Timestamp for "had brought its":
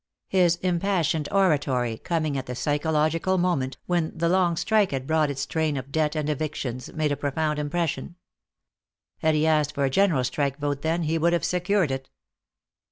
4.89-5.45